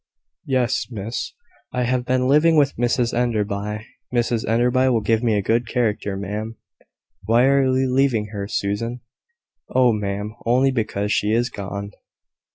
"Yes, 0.47 0.87
miss, 0.89 1.33
I 1.71 1.83
have 1.83 2.05
been 2.07 2.27
living 2.27 2.57
with 2.57 2.75
Mrs 2.75 3.13
Enderby. 3.13 3.85
Mrs 4.11 4.43
Enderby 4.49 4.89
will 4.89 5.01
give 5.01 5.21
me 5.21 5.35
a 5.35 5.43
good 5.43 5.67
character, 5.67 6.17
ma'am." 6.17 6.57
"Why 7.25 7.43
are 7.45 7.61
you 7.65 7.93
leaving 7.93 8.29
her, 8.33 8.47
Susan?" 8.47 9.01
"Oh, 9.69 9.93
ma'am, 9.93 10.33
only 10.43 10.71
because 10.71 11.11
she 11.13 11.33
is 11.33 11.51
gone." 11.51 11.91